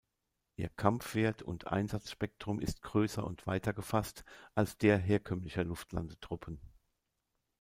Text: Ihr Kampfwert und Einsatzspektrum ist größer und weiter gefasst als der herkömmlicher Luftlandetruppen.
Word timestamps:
Ihr 0.55 0.69
Kampfwert 0.69 1.43
und 1.43 1.67
Einsatzspektrum 1.67 2.59
ist 2.59 2.81
größer 2.81 3.23
und 3.23 3.45
weiter 3.45 3.71
gefasst 3.71 4.23
als 4.55 4.75
der 4.79 4.97
herkömmlicher 4.97 5.63
Luftlandetruppen. 5.63 6.59